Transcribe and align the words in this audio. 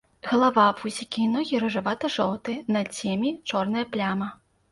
Галава, 0.27 0.63
вусікі 0.83 1.19
і 1.23 1.25
ногі 1.33 1.59
рыжавата-жоўтыя, 1.65 2.65
на 2.77 2.81
цемі 3.01 3.35
чорная 3.51 3.85
пляма. 3.93 4.33